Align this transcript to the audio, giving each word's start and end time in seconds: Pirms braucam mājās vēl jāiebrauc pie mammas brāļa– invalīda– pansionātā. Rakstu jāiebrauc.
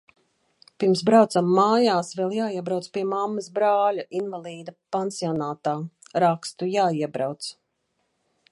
Pirms 0.83 1.01
braucam 1.09 1.51
mājās 1.57 2.07
vēl 2.19 2.33
jāiebrauc 2.37 2.87
pie 2.95 3.03
mammas 3.11 3.49
brāļa– 3.59 4.05
invalīda– 4.21 4.73
pansionātā. 4.97 5.77
Rakstu 6.25 6.71
jāiebrauc. 6.79 7.51